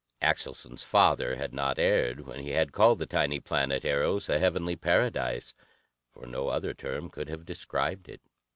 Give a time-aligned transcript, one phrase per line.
[0.19, 4.75] Axelson's father had not erred when he had called the tiny planet, Eros, a heavenly
[4.75, 5.53] paradise,
[6.09, 8.21] for no other term could have described it.